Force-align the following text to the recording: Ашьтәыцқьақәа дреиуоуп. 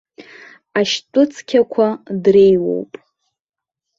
Ашьтәыцқьақәа 0.79 1.87
дреиуоуп. 2.23 2.91